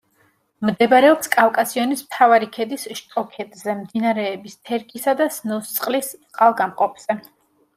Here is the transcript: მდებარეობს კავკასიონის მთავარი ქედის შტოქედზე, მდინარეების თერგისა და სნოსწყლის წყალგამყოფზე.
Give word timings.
მდებარეობს 0.67 1.29
კავკასიონის 1.33 2.01
მთავარი 2.05 2.47
ქედის 2.55 2.85
შტოქედზე, 3.01 3.75
მდინარეების 3.83 4.57
თერგისა 4.71 5.15
და 5.21 5.29
სნოსწყლის 5.37 6.11
წყალგამყოფზე. 6.19 7.21